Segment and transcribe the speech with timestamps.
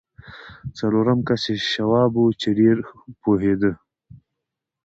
[0.77, 2.77] څلورم کس یې شواب و چې ډېر
[3.21, 3.71] پوهېده